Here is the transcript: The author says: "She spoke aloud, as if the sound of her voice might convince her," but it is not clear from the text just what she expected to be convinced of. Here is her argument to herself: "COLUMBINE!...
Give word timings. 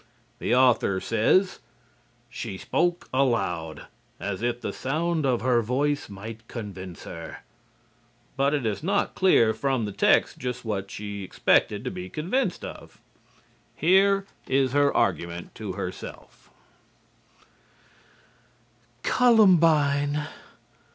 The 0.39 0.55
author 0.55 0.99
says: 0.99 1.59
"She 2.27 2.57
spoke 2.57 3.07
aloud, 3.13 3.83
as 4.19 4.41
if 4.41 4.59
the 4.59 4.73
sound 4.73 5.27
of 5.27 5.41
her 5.41 5.61
voice 5.61 6.09
might 6.09 6.47
convince 6.47 7.03
her," 7.03 7.43
but 8.35 8.55
it 8.55 8.65
is 8.65 8.81
not 8.81 9.13
clear 9.13 9.53
from 9.53 9.85
the 9.85 9.91
text 9.91 10.39
just 10.39 10.65
what 10.65 10.89
she 10.89 11.23
expected 11.23 11.83
to 11.83 11.91
be 11.91 12.09
convinced 12.09 12.65
of. 12.65 12.99
Here 13.75 14.25
is 14.47 14.71
her 14.71 14.91
argument 14.91 15.53
to 15.53 15.73
herself: 15.73 16.49
"COLUMBINE!... 19.03 20.25